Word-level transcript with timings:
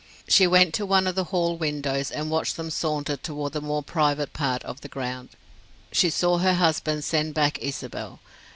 She 0.27 0.47
went 0.47 0.73
to 0.73 0.83
one 0.87 1.05
of 1.05 1.13
the 1.13 1.25
hall 1.25 1.55
windows 1.57 2.09
and 2.09 2.31
watched 2.31 2.57
them 2.57 2.71
saunter 2.71 3.17
toward 3.17 3.53
the 3.53 3.61
more 3.61 3.83
private 3.83 4.33
part 4.33 4.63
of 4.63 4.81
the 4.81 4.87
ground; 4.87 5.29
she 5.91 6.09
saw 6.09 6.39
her 6.39 6.55
husband 6.55 7.03
send 7.03 7.35
back 7.35 7.59
Isabel. 7.59 8.19